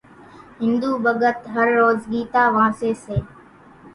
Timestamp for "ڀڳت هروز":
1.03-1.99